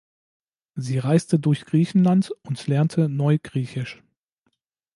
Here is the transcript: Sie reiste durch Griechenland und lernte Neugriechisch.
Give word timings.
Sie 0.73 0.97
reiste 0.97 1.37
durch 1.37 1.63
Griechenland 1.63 2.31
und 2.41 2.65
lernte 2.65 3.07
Neugriechisch. 3.07 4.01